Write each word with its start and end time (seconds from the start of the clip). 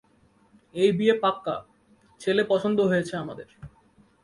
এই 0.75 0.89
বিয়ে 0.91 1.15
পাক্কা। 1.19 1.55
ছেলে 2.21 2.43
পছন্দ 2.43 2.77
হয়েছে 2.81 3.13
আমাদের। 3.17 3.47